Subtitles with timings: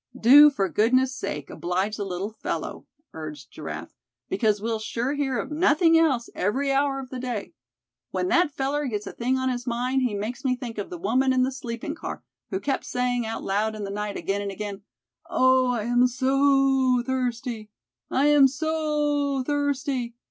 [0.19, 3.93] "Do for goodness' sake oblige the little fellow," urged Giraffe.
[4.29, 7.53] "Because we'll sure hear of nothing else every hour of the day.
[8.09, 10.97] When that feller gets a thing on his mind he makes me think of the
[10.97, 14.49] woman in the sleeping car, who kept saying out loud in the night, again and
[14.49, 14.81] again;
[15.29, 15.67] 'Oh!
[15.67, 17.69] I am so thirsty;
[18.09, 20.15] I am so thirsty!